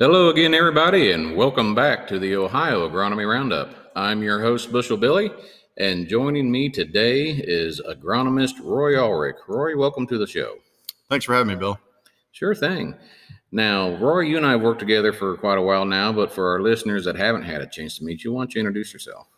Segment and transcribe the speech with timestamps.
[0.00, 3.92] Hello again, everybody, and welcome back to the Ohio Agronomy Roundup.
[3.94, 5.30] I'm your host, Bushel Billy,
[5.76, 9.36] and joining me today is agronomist Roy Ulrich.
[9.46, 10.56] Roy, welcome to the show.
[11.08, 11.78] Thanks for having me, Bill.
[12.32, 12.96] Sure thing.
[13.52, 16.50] Now, Roy, you and I have worked together for quite a while now, but for
[16.50, 19.28] our listeners that haven't had a chance to meet you, why don't you introduce yourself?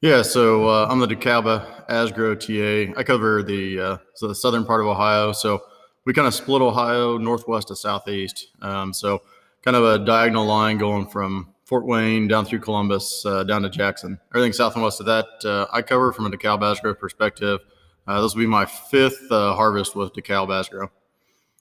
[0.00, 2.96] Yeah, so uh, I'm the DeKalb Asgrow TA.
[2.96, 5.32] I cover the uh, so the southern part of Ohio.
[5.32, 5.60] So
[6.04, 8.46] we kind of split Ohio northwest to southeast.
[8.60, 9.22] Um, so
[9.62, 13.70] kind of a diagonal line going from Fort Wayne down through Columbus uh, down to
[13.70, 14.18] Jackson.
[14.34, 17.60] Everything south and west of that, uh, I cover from a DeKalb Asgrow perspective.
[18.06, 20.90] Uh, this will be my fifth uh, harvest with DeKalb Asgrow.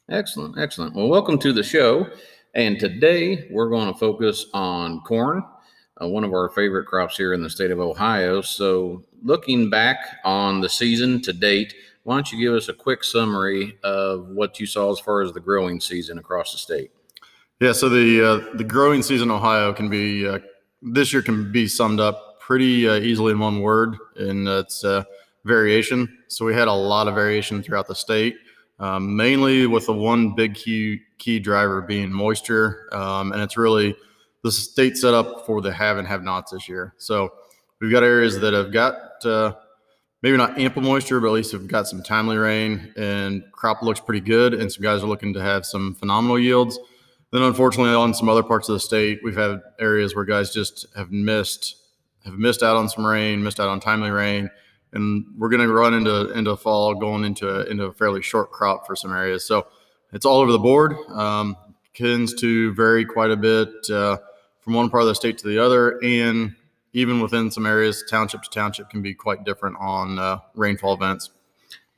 [0.09, 0.95] Excellent, excellent.
[0.95, 2.07] Well, welcome to the show.
[2.55, 5.43] And today we're going to focus on corn,
[6.01, 8.41] uh, one of our favorite crops here in the state of Ohio.
[8.41, 11.73] So, looking back on the season to date,
[12.03, 15.31] why don't you give us a quick summary of what you saw as far as
[15.31, 16.91] the growing season across the state?
[17.61, 20.39] Yeah, so the uh, the growing season in Ohio can be uh,
[20.81, 25.03] this year can be summed up pretty uh, easily in one word, and it's uh,
[25.45, 26.17] variation.
[26.27, 28.37] So we had a lot of variation throughout the state,
[28.79, 33.95] um, mainly with the one big key key driver being moisture, um, and it's really
[34.41, 36.95] the state set up for the have and have nots this year.
[36.97, 37.31] So
[37.79, 39.53] we've got areas that have got uh,
[40.23, 43.99] maybe not ample moisture, but at least have got some timely rain, and crop looks
[43.99, 46.79] pretty good, and some guys are looking to have some phenomenal yields
[47.31, 50.85] then, unfortunately, on some other parts of the state, we've had areas where guys just
[50.95, 51.77] have missed
[52.25, 54.49] have missed out on some rain, missed out on timely rain,
[54.93, 58.51] and we're going to run into into fall going into a, into a fairly short
[58.51, 59.45] crop for some areas.
[59.45, 59.67] So
[60.13, 60.93] it's all over the board.
[61.09, 61.55] Um,
[61.93, 64.17] tends to vary quite a bit uh,
[64.59, 66.55] from one part of the state to the other, and
[66.93, 71.29] even within some areas, township to township can be quite different on uh, rainfall events.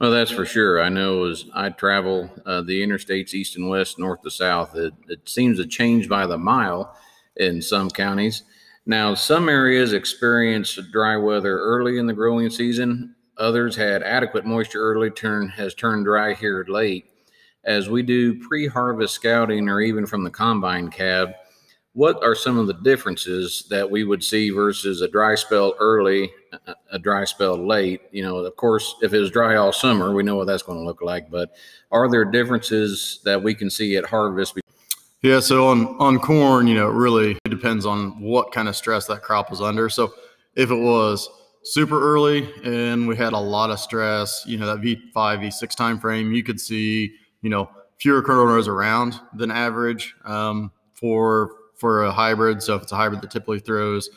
[0.03, 0.81] Well, that's for sure.
[0.81, 4.93] I know as I travel uh, the interstates east and west, north to south, it,
[5.07, 6.93] it seems to change by the mile
[7.37, 8.43] in some counties.
[8.86, 13.15] Now, some areas experienced dry weather early in the growing season.
[13.37, 17.05] Others had adequate moisture early, turn has turned dry here late.
[17.63, 21.30] As we do pre-harvest scouting or even from the combine cab,
[21.93, 26.31] what are some of the differences that we would see versus a dry spell early,
[26.92, 28.02] a dry spell late?
[28.11, 30.80] You know, of course, if it was dry all summer, we know what that's going
[30.80, 31.30] to look like.
[31.30, 31.54] But
[31.92, 34.59] are there differences that we can see at harvest?
[35.21, 39.05] Yeah, so on on corn, you know, it really depends on what kind of stress
[39.05, 39.87] that crop was under.
[39.87, 40.14] So
[40.55, 41.30] if it was
[41.64, 45.99] super early and we had a lot of stress, you know, that V5, V6 time
[45.99, 51.52] frame, you could see, you know, fewer kernel rows around than average um, for
[51.83, 52.64] for a hybrid.
[52.64, 54.10] So if it's a hybrid that typically throws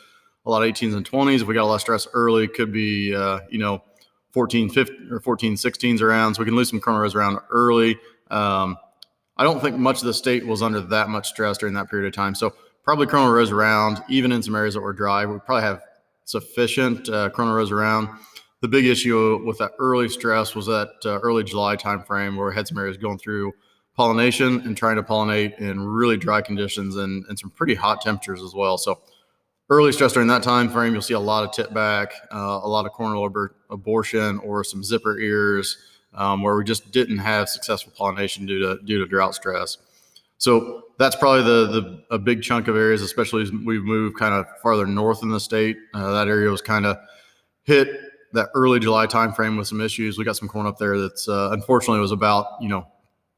[0.45, 2.71] a lot of 18s and 20s, if we got a lot of stress early, could
[2.71, 3.83] be, uh, you know,
[4.31, 6.35] 14, 15 or 14, 16s around.
[6.35, 7.99] So we can lose some rows around early.
[8.31, 8.77] Um,
[9.35, 12.07] I don't think much of the state was under that much stress during that period
[12.07, 12.35] of time.
[12.35, 12.53] So
[12.85, 15.81] probably kernel rows around, even in some areas that were dry, we probably have
[16.23, 18.07] sufficient uh, kernel rows around.
[18.61, 22.55] The big issue with that early stress was that uh, early July timeframe where we
[22.55, 23.51] had some areas going through
[23.97, 28.43] pollination and trying to pollinate in really dry conditions and, and some pretty hot temperatures
[28.43, 28.77] as well.
[28.77, 29.01] So
[29.69, 32.69] early stress during that time frame, you'll see a lot of tip back, uh, a
[32.69, 35.77] lot of kernel abortion, or some zipper ears
[36.13, 39.77] um, where we just didn't have successful pollination due to due to drought stress.
[40.37, 44.35] So that's probably the the a big chunk of areas, especially as we've moved kind
[44.35, 45.75] of farther north in the state.
[45.93, 46.97] Uh, that area was kind of
[47.63, 47.89] hit
[48.33, 50.19] that early July timeframe with some issues.
[50.19, 52.85] We got some corn up there that's uh, unfortunately was about you know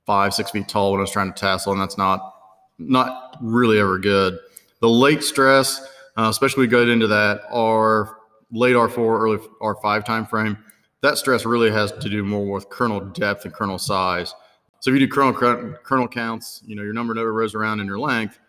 [0.09, 2.33] five, six feet tall when I was trying to tassel, and that's not
[2.79, 4.39] not really ever good.
[4.81, 5.87] The late stress,
[6.17, 8.17] uh, especially we go into that R
[8.51, 10.57] late R4, early R5 time frame,
[11.03, 14.33] that stress really has to do more with kernel depth and kernel size.
[14.79, 17.85] So if you do kernel kernel counts, you know your number never rows around in
[17.85, 18.39] your length.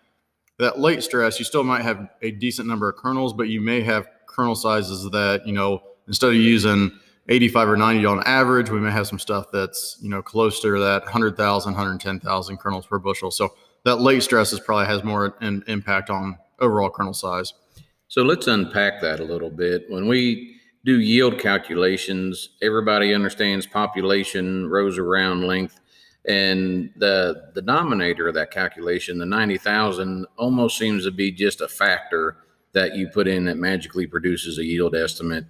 [0.58, 3.82] That late stress, you still might have a decent number of kernels, but you may
[3.82, 6.90] have kernel sizes that you know instead of using
[7.30, 8.70] 85 or 90 on average.
[8.70, 12.98] We may have some stuff that's, you know, closer to that 100,000, 110,000 kernels per
[12.98, 13.30] bushel.
[13.30, 13.54] So
[13.84, 17.54] that late stress is probably has more an impact on overall kernel size.
[18.08, 19.84] So let's unpack that a little bit.
[19.88, 25.78] When we do yield calculations, everybody understands population, rows around length,
[26.26, 31.68] and the the denominator of that calculation, the 90,000, almost seems to be just a
[31.68, 32.38] factor
[32.72, 35.44] that you put in that magically produces a yield estimate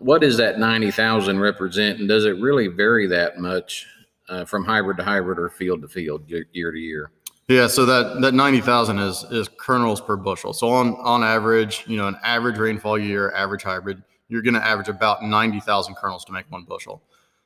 [0.00, 2.00] what does that 90,000 represent?
[2.00, 3.86] And does it really vary that much
[4.28, 7.12] uh, from hybrid to hybrid or field to field year, to year?
[7.48, 10.52] Yeah, so that that 90,000 is is kernels per bushel.
[10.52, 14.64] So on on average, you know, an average rainfall year, average hybrid, you're going to
[14.64, 17.02] average about 90,000 kernels to make one bushel.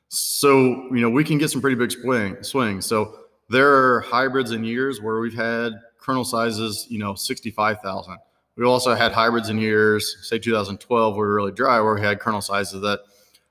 [0.09, 0.57] So,
[0.93, 2.85] you know, we can get some pretty big swing swings.
[2.85, 3.17] So
[3.49, 8.17] there are hybrids in years where we've had kernel sizes, you know, 65,000.
[8.57, 12.01] We also had hybrids in years, say 2012, where we were really dry, where we
[12.01, 13.01] had kernel sizes that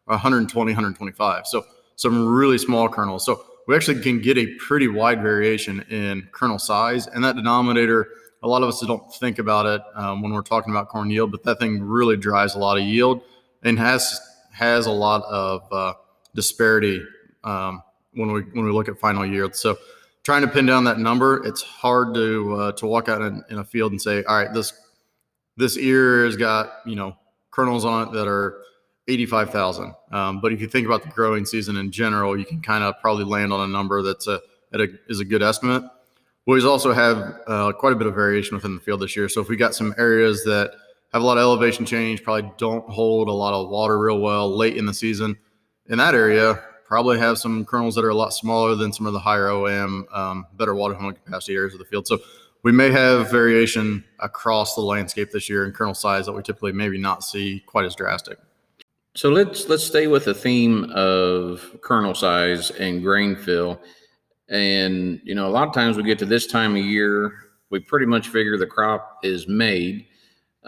[0.06, 1.46] are 120, 125.
[1.46, 1.64] So
[1.96, 3.24] some really small kernels.
[3.24, 7.06] So we actually can get a pretty wide variation in kernel size.
[7.06, 8.08] And that denominator,
[8.42, 11.30] a lot of us don't think about it um, when we're talking about corn yield,
[11.30, 13.22] but that thing really drives a lot of yield
[13.62, 14.20] and has
[14.52, 15.94] has a lot of uh,
[16.34, 17.02] disparity
[17.42, 19.56] um, when we when we look at final yield.
[19.56, 19.76] So
[20.22, 23.58] trying to pin down that number, it's hard to uh, to walk out in, in,
[23.58, 24.72] a field and say, all right, this
[25.56, 27.16] this ear has got you know
[27.50, 28.60] kernels on it that are
[29.06, 29.94] 85,000.
[30.12, 32.94] Um, but if you think about the growing season in general, you can kind of
[33.00, 34.40] probably land on a number that's a,
[34.72, 35.84] a is a good estimate.
[36.46, 39.28] We also have uh, quite a bit of variation within the field this year.
[39.28, 40.72] So if we got some areas that
[41.12, 44.54] have a lot of elevation change, probably don't hold a lot of water real well
[44.54, 45.38] late in the season,
[45.86, 49.12] in that area, probably have some kernels that are a lot smaller than some of
[49.14, 52.06] the higher OM, um, better water holding capacity areas of the field.
[52.06, 52.18] So
[52.64, 56.72] we may have variation across the landscape this year in kernel size that we typically
[56.72, 58.38] maybe not see quite as drastic.
[59.14, 63.80] So let's let's stay with the theme of kernel size and grain fill.
[64.48, 67.32] And you know, a lot of times we get to this time of year,
[67.70, 70.06] we pretty much figure the crop is made.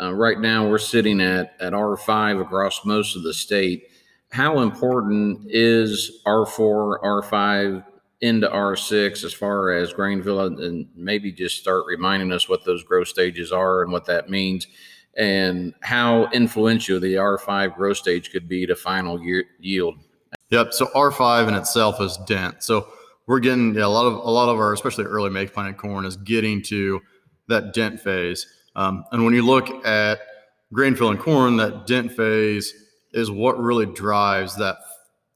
[0.00, 3.84] Uh, right now, we're sitting at at R5 across most of the state.
[4.30, 7.84] How important is R4, R5
[8.20, 12.82] into R6 as far as grain fill, and maybe just start reminding us what those
[12.82, 14.66] growth stages are and what that means?
[15.16, 19.96] and how influential the R5 growth stage could be to final year, yield.
[20.50, 20.74] Yep.
[20.74, 22.62] So R5 in itself is dent.
[22.62, 22.88] So
[23.26, 26.04] we're getting yeah, a lot of a lot of our, especially early make planted corn,
[26.04, 27.00] is getting to
[27.48, 28.46] that dent phase.
[28.76, 30.20] Um, and when you look at
[30.72, 32.72] grain filling corn, that dent phase
[33.12, 34.76] is what really drives that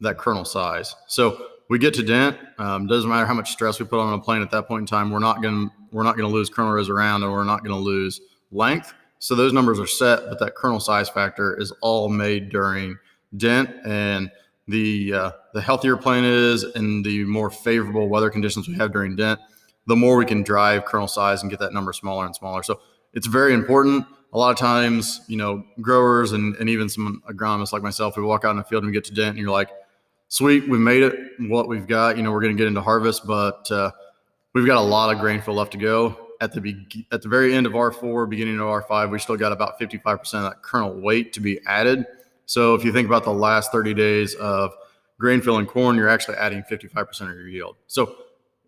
[0.00, 0.94] that kernel size.
[1.08, 2.36] So we get to dent.
[2.58, 4.86] Um, doesn't matter how much stress we put on a plant at that point in
[4.86, 5.10] time.
[5.10, 7.74] We're not going we're not going to lose kernel rows around, and we're not going
[7.74, 8.20] to lose
[8.50, 8.92] length.
[9.20, 12.98] So those numbers are set, but that kernel size factor is all made during
[13.36, 14.30] dent and
[14.66, 19.14] the uh, the healthier plant is and the more favorable weather conditions we have during
[19.14, 19.38] dent,
[19.86, 22.64] the more we can drive kernel size and get that number smaller and smaller.
[22.64, 22.80] So
[23.12, 24.06] it's very important.
[24.32, 28.22] A lot of times, you know, growers and, and even some agronomists like myself, we
[28.22, 29.70] walk out in the field and we get to dent and you're like,
[30.30, 31.14] sweet, we've made it.
[31.38, 33.90] What we've got, you know, we're going to get into harvest, but uh,
[34.54, 37.28] we've got a lot of grain fill left to go at the be- at the
[37.28, 40.98] very end of R4, beginning of R5, we still got about 55% of that kernel
[41.00, 42.06] weight to be added.
[42.46, 44.72] So if you think about the last 30 days of
[45.18, 47.76] grain fill filling corn, you're actually adding 55% of your yield.
[47.86, 48.16] So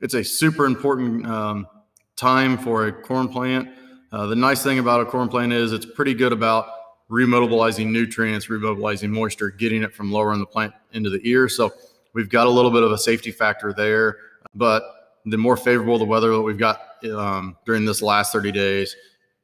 [0.00, 1.66] it's a super important um,
[2.14, 3.70] time for a corn plant.
[4.12, 6.66] Uh, the nice thing about a corn plant is it's pretty good about
[7.12, 11.46] remobilizing nutrients, remobilizing moisture, getting it from lower in the plant into the ear.
[11.46, 11.70] So
[12.14, 14.16] we've got a little bit of a safety factor there,
[14.54, 14.82] but
[15.26, 16.80] the more favorable the weather that we've got
[17.14, 18.96] um, during this last 30 days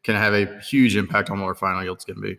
[0.02, 2.38] can have a huge impact on what our final yield's to be.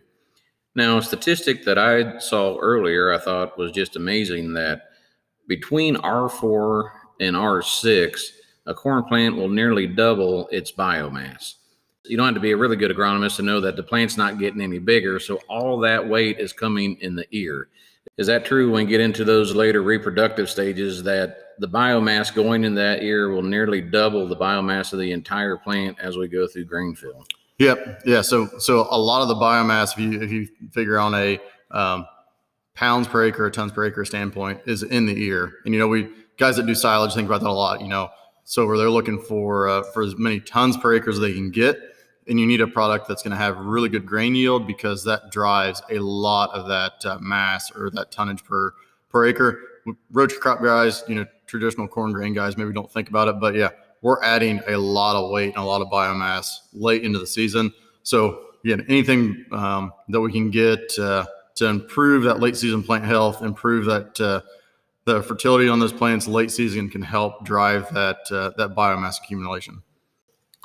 [0.74, 4.90] Now, a statistic that I saw earlier, I thought was just amazing that
[5.46, 6.90] between R4
[7.20, 8.20] and R6,
[8.66, 11.54] a corn plant will nearly double its biomass.
[12.10, 14.38] You don't have to be a really good agronomist to know that the plant's not
[14.38, 17.68] getting any bigger, so all that weight is coming in the ear.
[18.16, 22.64] Is that true when you get into those later reproductive stages that the biomass going
[22.64, 26.46] in that ear will nearly double the biomass of the entire plant as we go
[26.46, 27.24] through grain fill?
[27.58, 28.02] Yep.
[28.06, 28.22] Yeah.
[28.22, 31.38] So so a lot of the biomass, if you if you figure on a
[31.70, 32.06] um,
[32.74, 35.52] pounds per acre or tons per acre standpoint, is in the ear.
[35.64, 36.08] And you know, we
[36.38, 37.82] guys that do silage think about that a lot.
[37.82, 38.08] You know,
[38.44, 41.50] so where they're looking for uh, for as many tons per acre as they can
[41.50, 41.78] get,
[42.30, 45.30] and you need a product that's going to have really good grain yield because that
[45.30, 48.72] drives a lot of that uh, mass or that tonnage per
[49.10, 49.60] per acre.
[50.12, 53.56] Roach crop guys, you know, traditional corn grain guys maybe don't think about it, but
[53.56, 53.70] yeah,
[54.02, 57.72] we're adding a lot of weight and a lot of biomass late into the season.
[58.04, 63.04] So again, anything um, that we can get uh, to improve that late season plant
[63.04, 64.40] health, improve that uh,
[65.04, 69.82] the fertility on those plants late season can help drive that uh, that biomass accumulation.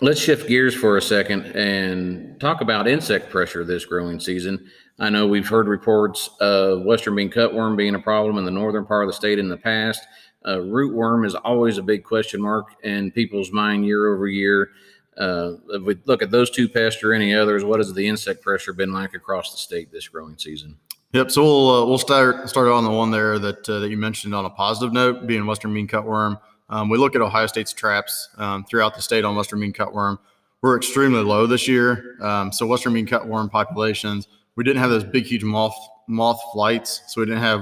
[0.02, 4.70] Let's shift gears for a second and talk about insect pressure this growing season.
[5.00, 8.86] I know we've heard reports of western bean cutworm being a problem in the northern
[8.86, 10.06] part of the state in the past.
[10.44, 14.72] Uh, rootworm is always a big question mark in people's mind year over year.
[15.18, 18.42] Uh, if we look at those two pests or any others, what has the insect
[18.42, 20.78] pressure been like across the state this growing season?
[21.14, 21.32] Yep.
[21.32, 24.36] So we'll uh, we'll start start on the one there that uh, that you mentioned
[24.36, 26.38] on a positive note, being western bean cutworm.
[26.69, 30.17] Um, we look at Ohio State's traps um, throughout the state on Western bean cutworm.
[30.62, 32.15] We're extremely low this year.
[32.22, 35.75] Um, so Western bean cutworm populations, we didn't have those big, huge moth
[36.07, 37.01] moth flights.
[37.07, 37.62] So we didn't have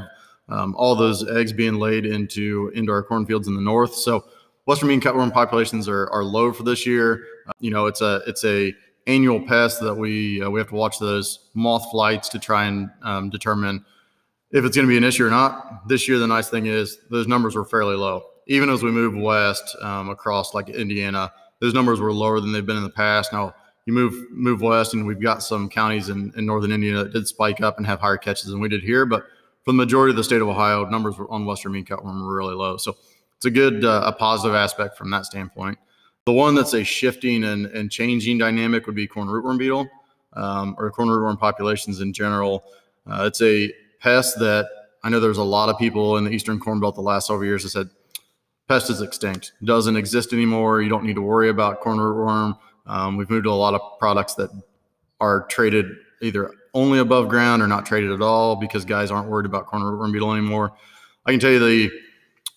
[0.49, 3.93] um, all those eggs being laid into into our cornfields in the north.
[3.93, 4.25] So
[4.65, 7.25] Western bean cutworm populations are, are low for this year.
[7.47, 8.73] Uh, you know, it's a it's a
[9.07, 12.89] annual pest that we uh, we have to watch those moth flights to try and
[13.01, 13.83] um, determine
[14.51, 15.87] if it's going to be an issue or not.
[15.87, 18.23] This year, the nice thing is those numbers were fairly low.
[18.47, 22.65] Even as we move west um, across like Indiana, those numbers were lower than they've
[22.65, 23.31] been in the past.
[23.31, 23.53] Now
[23.85, 27.27] you move move west, and we've got some counties in, in northern Indiana that did
[27.27, 29.05] spike up and have higher catches than we did here.
[29.05, 29.25] But
[29.63, 32.55] for the majority of the state of Ohio, numbers on western bean cutworm were really
[32.55, 32.77] low.
[32.77, 32.95] So
[33.37, 35.77] it's a good uh, a positive aspect from that standpoint.
[36.25, 39.89] The one that's a shifting and, and changing dynamic would be corn rootworm beetle
[40.33, 42.63] um, or corn rootworm populations in general.
[43.05, 44.67] Uh, it's a pest that
[45.03, 47.45] I know there's a lot of people in the Eastern Corn Belt the last several
[47.45, 47.89] years that said
[48.67, 50.81] pest is extinct, doesn't exist anymore.
[50.81, 52.57] You don't need to worry about corn rootworm.
[52.85, 54.49] Um, we've moved to a lot of products that
[55.19, 55.85] are traited
[56.21, 59.83] either only above ground or not traited at all because guys aren't worried about corn
[59.83, 60.73] rootworm beetle anymore.
[61.25, 61.91] I can tell you the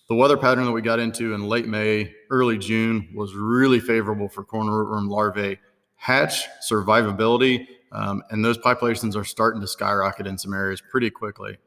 [0.09, 4.29] the weather pattern that we got into in late May, early June was really favorable
[4.29, 5.59] for corn rootworm larvae
[5.97, 11.59] hatch survivability, um, and those populations are starting to skyrocket in some areas pretty quickly.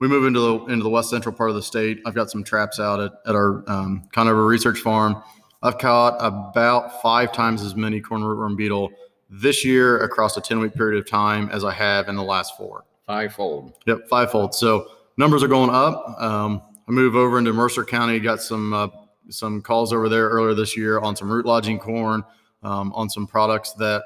[0.00, 2.00] We move into the into the west central part of the state.
[2.06, 5.22] I've got some traps out at, at our um, Conover Research Farm.
[5.62, 8.90] I've caught about five times as many corn rootworm beetle
[9.28, 12.56] this year across a 10 week period of time as I have in the last
[12.56, 12.84] four.
[13.06, 13.74] Fivefold.
[13.86, 14.54] Yep, fivefold.
[14.54, 16.20] So numbers are going up.
[16.20, 18.18] Um, I move over into Mercer County.
[18.18, 18.88] Got some uh,
[19.28, 22.24] some calls over there earlier this year on some root lodging corn,
[22.62, 24.02] um, on some products that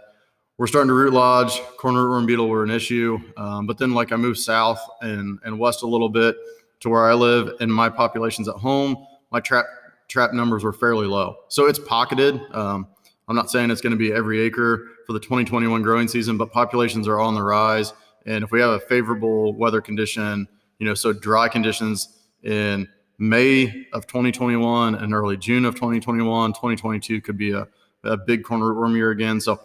[0.56, 1.60] we're starting to root lodge.
[1.78, 5.58] Corn rootworm beetle were an issue, um, but then like I moved south and and
[5.58, 6.36] west a little bit
[6.80, 8.96] to where I live, and my populations at home,
[9.30, 9.66] my trap
[10.08, 11.36] trap numbers were fairly low.
[11.48, 12.40] So it's pocketed.
[12.52, 12.86] Um,
[13.26, 16.52] I'm not saying it's going to be every acre for the 2021 growing season, but
[16.52, 17.92] populations are on the rise.
[18.26, 20.46] And if we have a favorable weather condition,
[20.78, 26.52] you know, so dry conditions in May of 2021 and early June of 2021.
[26.52, 27.66] 2022 could be a,
[28.02, 29.40] a big corn rootworm year again.
[29.40, 29.60] So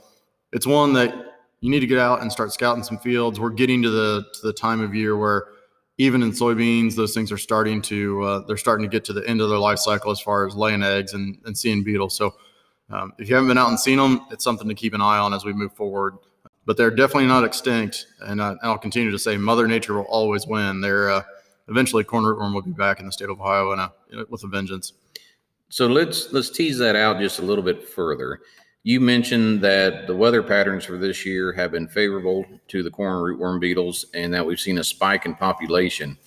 [0.52, 1.14] it's one that
[1.62, 3.40] you need to get out and start scouting some fields.
[3.40, 5.48] We're getting to the to the time of year where
[5.98, 9.28] even in soybeans, those things are starting to uh, they're starting to get to the
[9.28, 12.16] end of their life cycle as far as laying eggs and, and seeing beetles.
[12.16, 12.36] So
[12.90, 15.20] um, if you haven't been out and seen them, it's something to keep an eye
[15.20, 16.16] on as we move forward.
[16.66, 20.46] But they're definitely not extinct, and, I, will continue to say Mother Nature will always
[20.46, 20.82] win.
[20.82, 21.24] They're uh,
[21.68, 23.92] eventually corn rootworm will be back in the state of Ohio in a,
[24.30, 24.94] with a vengeance.
[25.70, 28.42] So let's let's tease that out just a little bit further.
[28.90, 33.18] You mentioned that the weather patterns for this year have been favorable to the corn
[33.18, 36.18] rootworm beetles and that we've seen a spike in population.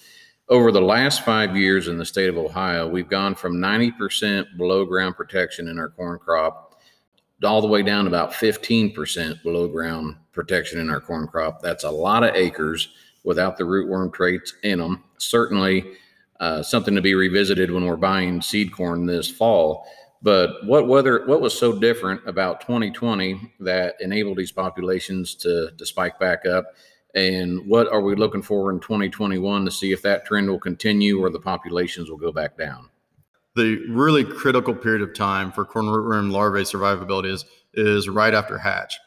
[0.49, 4.85] Over the last five years in the state of Ohio, we've gone from 90% below
[4.85, 6.81] ground protection in our corn crop
[7.43, 11.63] all the way down to about 15% below ground protection in our corn crop.
[11.63, 12.91] That's a lot of acres
[13.25, 15.03] without the rootworm traits in them.
[15.19, 15.95] Certainly
[16.39, 19.85] uh, something to be revisited when we're buying seed corn this fall.
[20.23, 25.87] But what weather, what was so different about 2020 that enabled these populations to, to
[25.87, 26.67] spike back up?
[27.15, 31.21] And what are we looking for in 2021 to see if that trend will continue
[31.21, 32.89] or the populations will go back down?
[33.57, 38.57] The really critical period of time for corn rootworm larvae survivability is, is right after
[38.57, 38.99] hatch.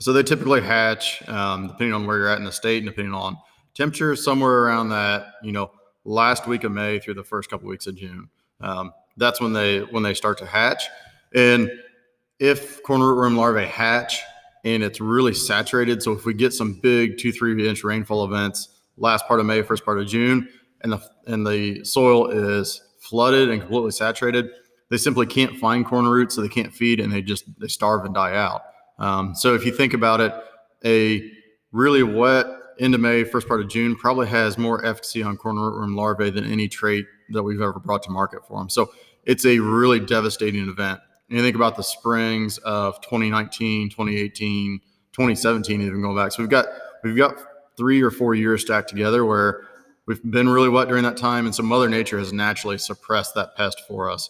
[0.00, 3.14] So they typically hatch, um, depending on where you're at in the state and depending
[3.14, 3.38] on
[3.74, 5.72] temperature, somewhere around that, you know,
[6.04, 8.28] last week of May through the first couple weeks of June.
[8.60, 10.84] Um, that's when they when they start to hatch.
[11.34, 11.70] And
[12.38, 14.20] if corn rootworm larvae hatch
[14.64, 18.68] and it's really saturated, so if we get some big two three inch rainfall events
[18.96, 20.48] last part of May, first part of June,
[20.82, 24.50] and the and the soil is flooded and completely saturated,
[24.90, 28.04] they simply can't find corn roots, so they can't feed, and they just they starve
[28.04, 28.62] and die out.
[28.98, 30.32] Um, so if you think about it,
[30.84, 31.30] a
[31.72, 32.46] really wet
[32.78, 36.30] end of May, first part of June probably has more efficacy on corn rootworm larvae
[36.30, 38.68] than any trait that we've ever brought to market for them.
[38.68, 38.92] So
[39.24, 41.00] it's a really devastating event.
[41.28, 44.80] And you think about the springs of 2019, 2018,
[45.12, 46.32] 2017, even going back.
[46.32, 46.66] So we've got
[47.02, 47.36] we've got
[47.76, 49.62] three or four years stacked together where
[50.06, 53.56] we've been really wet during that time, and so Mother Nature has naturally suppressed that
[53.56, 54.28] pest for us.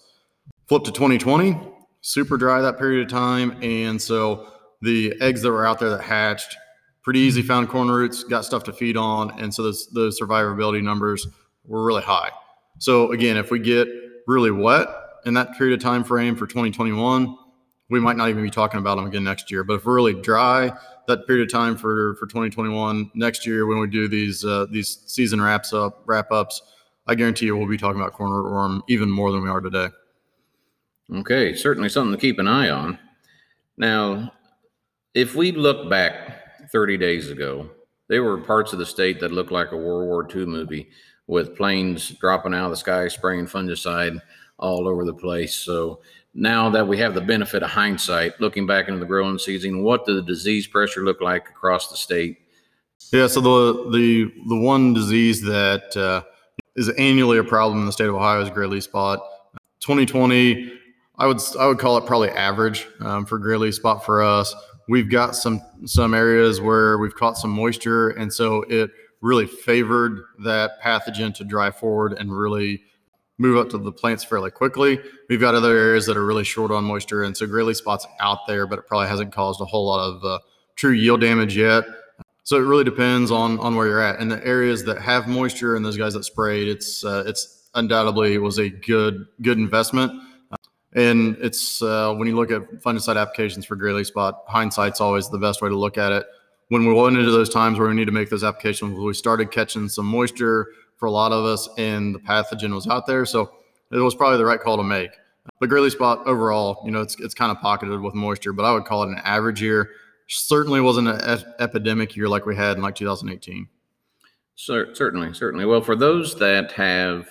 [0.69, 1.59] Flip to 2020,
[2.03, 6.03] super dry that period of time, and so the eggs that were out there that
[6.03, 6.57] hatched
[7.03, 10.83] pretty easy found corn roots got stuff to feed on and so those, those survivability
[10.83, 11.27] numbers
[11.65, 12.31] were really high
[12.83, 13.89] so again if we get
[14.27, 14.89] really wet
[15.25, 17.37] in that period of time frame for 2021
[17.93, 19.63] we might not even be talking about them again next year.
[19.63, 20.73] But if we're really dry
[21.07, 25.03] that period of time for for 2021 next year when we do these uh, these
[25.07, 26.63] season wraps up wrap ups
[27.09, 29.89] i guarantee you we'll be talking about corn rootworm even more than we are today.
[31.17, 32.99] Okay certainly something to keep an eye on.
[33.77, 34.33] Now
[35.15, 37.69] if we look back 30 days ago,
[38.09, 40.89] there were parts of the state that looked like a World War II movie
[41.27, 44.21] with planes dropping out of the sky spraying fungicide
[44.59, 45.55] all over the place.
[45.55, 46.01] So
[46.35, 50.07] now that we have the benefit of hindsight, looking back into the growing season, what
[50.07, 52.39] did the disease pressure look like across the state?
[53.13, 56.23] Yeah, so the the the one disease that uh,
[56.77, 59.21] is annually a problem in the state of Ohio is gray leaf spot.
[59.81, 60.73] 2020,
[61.19, 64.55] I would I would call it probably average um, for gray leaf spot for us.
[64.89, 68.91] We've got some some areas where we've caught some moisture, and so it
[69.23, 72.83] really favored that pathogen to dry forward and really
[73.39, 75.01] move up to the plants fairly quickly.
[75.29, 78.47] We've got other areas that are really short on moisture, and so leaf spot's out
[78.47, 80.39] there, but it probably hasn't caused a whole lot of uh,
[80.77, 81.85] true yield damage yet.
[82.45, 84.19] So it really depends on on where you're at.
[84.19, 88.37] and the areas that have moisture and those guys that sprayed, it's uh, it's undoubtedly
[88.39, 90.13] was a good good investment.
[90.95, 95.39] And it's uh, when you look at fungicide applications for leaf spot, hindsight's always the
[95.39, 96.27] best way to look at it.
[96.73, 99.51] When we went into those times where we need to make those applications, we started
[99.51, 103.27] catching some moisture for a lot of us, and the pathogen was out there.
[103.27, 103.53] So
[103.91, 105.11] it was probably the right call to make.
[105.61, 108.65] But gray leaf spot overall, you know, it's it's kind of pocketed with moisture, but
[108.65, 109.91] I would call it an average year
[110.29, 113.69] certainly wasn't an epidemic year like we had in like 2018.
[114.55, 115.67] So, certainly, certainly.
[115.67, 117.29] Well, for those that have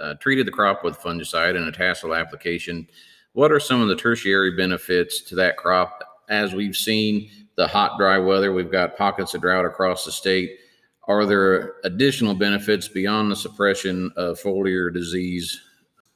[0.00, 2.86] uh, treated the crop with fungicide and a tassel application,
[3.32, 6.04] what are some of the tertiary benefits to that crop?
[6.28, 10.58] As we've seen the hot, dry weather, we've got pockets of drought across the state.
[11.08, 15.60] Are there additional benefits beyond the suppression of foliar disease?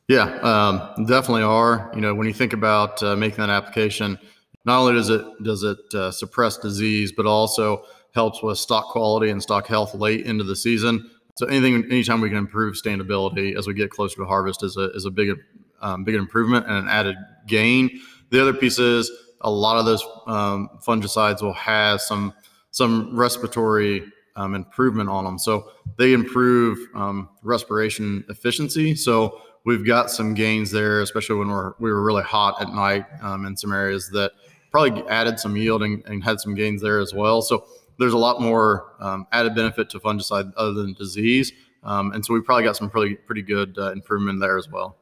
[0.07, 1.91] Yeah, um, definitely are.
[1.95, 4.19] You know, when you think about uh, making that application,
[4.65, 7.85] not only does it does it uh, suppress disease, but also
[8.15, 11.11] helps with stalk quality and stalk health late into the season.
[11.37, 14.93] So anything, anytime we can improve standability as we get closer to harvest is a
[14.93, 15.37] is a big
[15.81, 17.17] um, big improvement and an added
[17.49, 18.01] gain.
[18.31, 19.11] The other piece is
[19.43, 22.33] a lot of those um, fungicides will have some
[22.71, 24.03] some respiratory
[24.37, 28.95] um, improvement on them, so they improve um, respiration efficiency.
[28.95, 33.05] So we've got some gains there, especially when we're we were really hot at night
[33.21, 34.33] um, in some areas that
[34.71, 37.43] probably added some yield and, and, had some gains there as well.
[37.43, 37.67] So
[37.99, 41.53] there's a lot more um, added benefit to fungicide other than disease.
[41.83, 44.97] Um, and so we probably got some pretty pretty good uh, improvement there as well.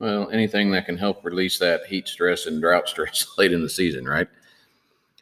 [0.00, 3.70] Well, anything that can help release that heat stress and drought stress late in the
[3.70, 4.28] season, right?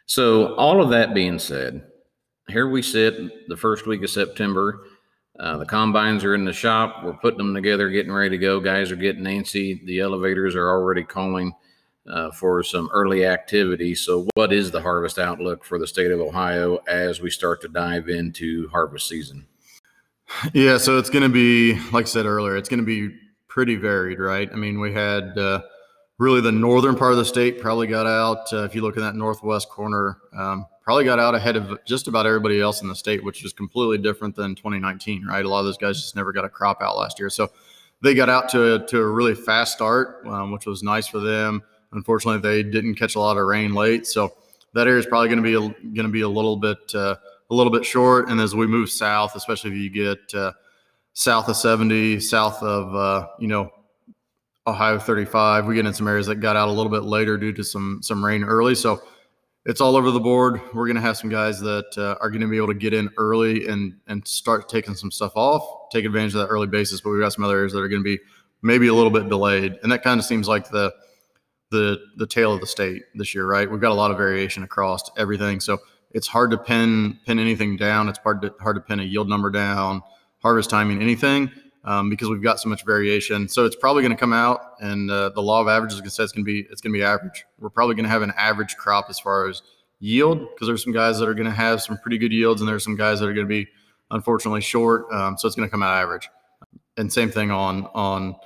[0.07, 1.85] So all of that being said,
[2.49, 4.87] here we sit the first week of September.
[5.39, 7.03] Uh, the combines are in the shop.
[7.03, 8.61] We're putting them together, getting ready to go.
[8.61, 9.85] Guys are getting antsy.
[9.87, 11.55] The elevators are already calling
[12.07, 13.95] uh, for some early activity.
[13.95, 17.69] So, what is the harvest outlook for the state of Ohio as we start to
[17.69, 19.47] dive into harvest season?
[20.53, 23.15] Yeah, so it's going to be, like I said earlier, it's going to be
[23.53, 24.49] pretty varied, right?
[24.51, 25.61] I mean, we had uh,
[26.17, 28.51] really the northern part of the state probably got out.
[28.51, 32.09] Uh, if you look in that northwest corner, um, probably got out ahead of just
[32.09, 35.45] about everybody else in the state, which is completely different than 2019, right?
[35.45, 37.29] A lot of those guys just never got a crop out last year.
[37.29, 37.51] So
[38.01, 41.19] they got out to a, to a really fast start, um, which was nice for
[41.19, 41.63] them.
[41.93, 44.33] Unfortunately, they didn't catch a lot of rain late, so
[44.73, 47.17] that area is probably going to be going to be a little bit uh,
[47.51, 48.31] a little bit short.
[48.31, 50.53] And as we move south, especially if you get uh,
[51.15, 53.71] south of 70, south of uh, you know
[54.67, 57.53] Ohio 35, we get in some areas that got out a little bit later due
[57.53, 58.75] to some some rain early.
[58.75, 59.03] So
[59.65, 60.61] it's all over the board.
[60.75, 62.95] We're going to have some guys that uh, are going to be able to get
[62.95, 67.01] in early and and start taking some stuff off, take advantage of that early basis.
[67.01, 68.21] But we've got some other areas that are going to be
[68.63, 70.93] maybe a little bit delayed, and that kind of seems like the
[71.71, 73.71] the the tail of the state this year, right?
[73.71, 75.79] We've got a lot of variation across everything, so
[76.13, 78.09] it's hard to pin pin anything down.
[78.09, 80.03] It's hard to hard to pin a yield number down,
[80.43, 81.51] harvest timing, anything,
[81.85, 83.49] um, because we've got so much variation.
[83.49, 86.15] So it's probably going to come out, and uh, the law of averages going to
[86.15, 87.45] say it's going to be it's going to be average.
[87.59, 89.63] We're probably going to have an average crop as far as
[90.01, 92.69] yield, because there's some guys that are going to have some pretty good yields, and
[92.69, 93.69] there's some guys that are going to be
[94.11, 95.11] unfortunately short.
[95.13, 96.29] Um, so it's going to come out average.
[96.97, 98.37] And same thing on on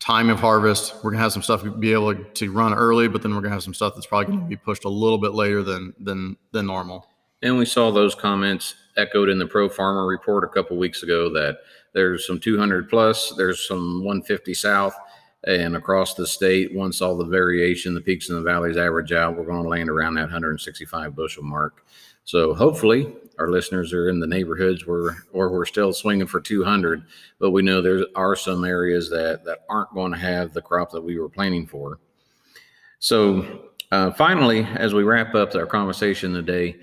[0.00, 0.94] time of harvest.
[1.04, 3.62] We're gonna have some stuff be able to run early, but then we're gonna have
[3.62, 7.06] some stuff that's probably gonna be pushed a little bit later than than than normal.
[7.42, 11.32] And we saw those comments echoed in the Pro Farmer report a couple weeks ago
[11.32, 11.58] that
[11.92, 14.94] there's some 200 plus, there's some 150 south,
[15.46, 16.74] and across the state.
[16.74, 19.88] Once all the variation, the peaks and the valleys average out, we're going to land
[19.88, 21.84] around that 165 bushel mark.
[22.24, 27.02] So hopefully our listeners are in the neighborhoods where or we're still swinging for 200
[27.38, 30.90] but we know there are some areas that that aren't going to have the crop
[30.90, 31.98] that we were planning for
[32.98, 36.76] so uh, finally as we wrap up our conversation today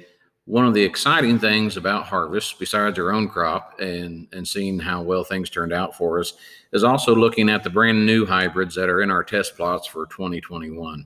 [0.48, 5.02] one of the exciting things about harvest besides our own crop and and seeing how
[5.02, 6.34] well things turned out for us
[6.72, 10.06] is also looking at the brand new hybrids that are in our test plots for
[10.08, 11.06] 2021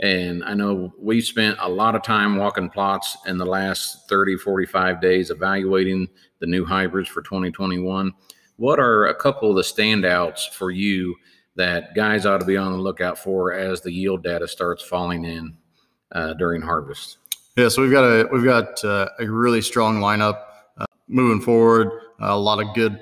[0.00, 4.38] and I know we spent a lot of time walking plots in the last 30,
[4.38, 8.10] 45 days evaluating the new hybrids for 2021.
[8.56, 11.14] What are a couple of the standouts for you
[11.56, 15.26] that guys ought to be on the lookout for as the yield data starts falling
[15.26, 15.54] in
[16.12, 17.18] uh, during harvest?
[17.56, 20.40] Yeah, so we've got a we've got uh, a really strong lineup
[20.78, 21.90] uh, moving forward.
[22.20, 23.00] a lot of good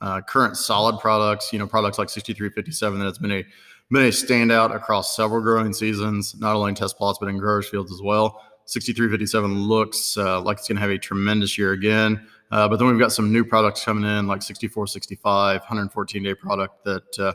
[0.00, 1.52] uh, current solid products.
[1.52, 3.44] You know, products like 6357 that has been a
[3.90, 7.68] been a standout across several growing seasons, not only in test plots but in growers
[7.68, 8.42] fields as well.
[8.66, 12.26] 6357 looks uh, like it's going to have a tremendous year again.
[12.50, 16.82] Uh, but then we've got some new products coming in like 6465, 114 day product
[16.84, 17.32] that uh,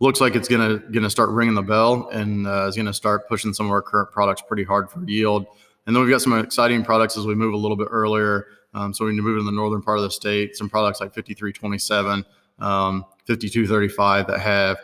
[0.00, 2.86] looks like it's going to going to start ringing the bell and uh, is going
[2.86, 5.46] to start pushing some of our current products pretty hard for yield.
[5.86, 8.46] And then we've got some exciting products as we move a little bit earlier.
[8.74, 12.24] Um, so we move in the northern part of the state, some products like 5327,
[12.58, 14.78] um, 5235 that have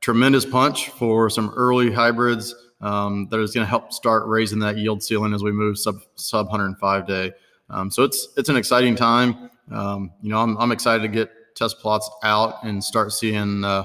[0.00, 4.76] tremendous punch for some early hybrids um, that is going to help start raising that
[4.76, 7.32] yield ceiling as we move sub sub 105 day.
[7.68, 9.50] Um, so it's it's an exciting time.
[9.70, 13.84] Um, you know, I'm, I'm excited to get test plots out and start seeing uh,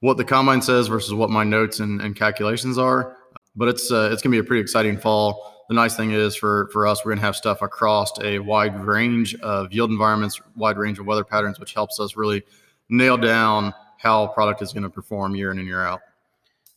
[0.00, 3.16] what the combine says versus what my notes and, and calculations are.
[3.56, 6.36] But it's uh, it's going to be a pretty exciting fall the nice thing is
[6.36, 10.40] for for us, we're going to have stuff across a wide range of yield environments,
[10.56, 12.42] wide range of weather patterns, which helps us really
[12.88, 16.00] nail down how product is going to perform year in and year out.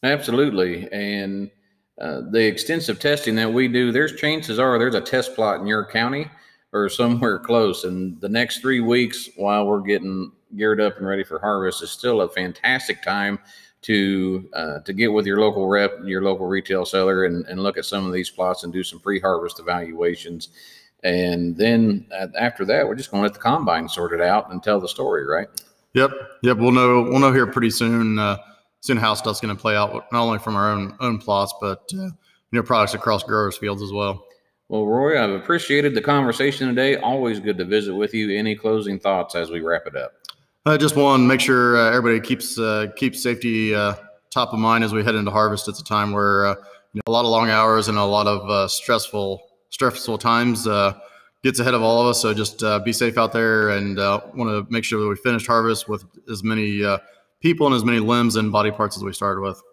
[0.04, 1.52] Absolutely, and
[2.00, 5.68] uh, the extensive testing that we do, there's chances are there's a test plot in
[5.68, 6.28] your county
[6.72, 11.24] or somewhere close, and the next three weeks while we're getting geared up and ready
[11.24, 13.38] for harvest is still a fantastic time
[13.84, 17.78] to uh, to get with your local rep, your local retail seller, and, and look
[17.78, 20.50] at some of these plots and do some pre-harvest evaluations.
[21.04, 24.52] And then uh, after that, we're just going to let the combine sort it out
[24.52, 25.48] and tell the story, right?
[25.94, 26.12] Yep,
[26.44, 26.58] yep.
[26.58, 28.20] We'll know we'll know here pretty soon.
[28.20, 28.38] Uh,
[28.82, 31.84] soon how stuff's going to play out, not only from our own own plots, but
[31.94, 32.14] uh, you
[32.54, 34.26] know products across growers' fields as well.
[34.70, 36.98] Well, Roy, I've appreciated the conversation today.
[36.98, 38.38] Always good to visit with you.
[38.38, 40.14] Any closing thoughts as we wrap it up?
[40.68, 43.96] Uh, just one, make sure uh, everybody keeps uh, keeps safety uh,
[44.30, 45.70] top of mind as we head into harvest.
[45.70, 46.56] It's a time where uh,
[46.92, 50.68] you know, a lot of long hours and a lot of uh, stressful stressful times
[51.42, 52.22] gets ahead of all of us.
[52.22, 55.88] So just be safe out there, and want to make sure that we finish harvest
[55.88, 56.84] with as many
[57.40, 59.64] people and as many limbs and body parts as we started with.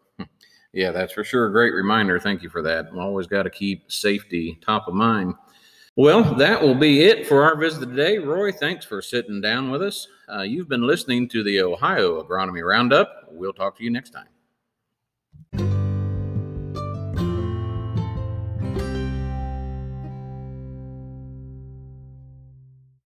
[0.72, 1.48] Yeah, that's for sure.
[1.48, 2.20] A great reminder.
[2.20, 2.90] Thank you for that.
[2.96, 5.34] Always got to keep safety top of mind.
[5.96, 8.18] Well, that will be it for our visit today.
[8.18, 10.08] Roy, thanks for sitting down with us.
[10.28, 13.28] Uh, you've been listening to the Ohio Agronomy Roundup.
[13.30, 15.83] We'll talk to you next time.